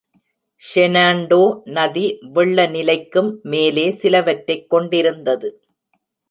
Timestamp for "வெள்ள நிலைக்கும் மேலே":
2.33-3.91